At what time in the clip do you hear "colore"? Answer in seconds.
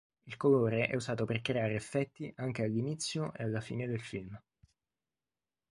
0.35-0.87